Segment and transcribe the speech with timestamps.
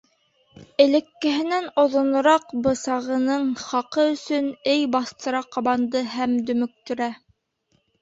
[0.85, 7.17] Элеккеһенән оҙонораҡ бысағының хаҡы өсөн, эй, баҫтыра ҡабанды һәм дөмөктөрә.